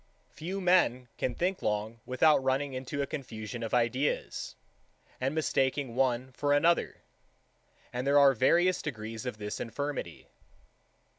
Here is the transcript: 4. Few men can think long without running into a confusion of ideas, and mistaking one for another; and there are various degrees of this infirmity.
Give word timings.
4. 0.29 0.35
Few 0.37 0.59
men 0.59 1.09
can 1.19 1.35
think 1.35 1.61
long 1.61 1.99
without 2.07 2.43
running 2.43 2.73
into 2.73 3.03
a 3.03 3.05
confusion 3.05 3.61
of 3.61 3.71
ideas, 3.75 4.55
and 5.19 5.35
mistaking 5.35 5.93
one 5.93 6.31
for 6.31 6.53
another; 6.53 7.03
and 7.93 8.07
there 8.07 8.17
are 8.17 8.33
various 8.33 8.81
degrees 8.81 9.27
of 9.27 9.37
this 9.37 9.59
infirmity. 9.59 10.27